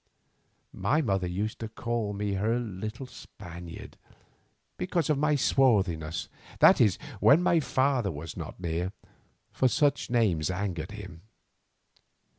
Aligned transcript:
My 0.73 0.99
mother 1.03 1.27
used 1.27 1.59
to 1.59 1.69
call 1.69 2.11
me 2.13 2.33
her 2.33 2.57
little 2.57 3.05
Spaniard, 3.05 3.97
because 4.75 5.11
of 5.11 5.19
my 5.19 5.35
swarthiness, 5.35 6.27
that 6.57 6.81
is 6.81 6.97
when 7.19 7.43
my 7.43 7.59
father 7.59 8.09
was 8.11 8.35
not 8.35 8.59
near, 8.59 8.93
for 9.51 9.67
such 9.67 10.09
names 10.09 10.49
angered 10.49 10.89
him. 10.93 11.21